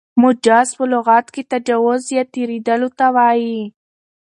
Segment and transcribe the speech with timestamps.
[0.21, 3.59] مجاز په لغت کښي تجاوز یا تېرېدلو ته وايي.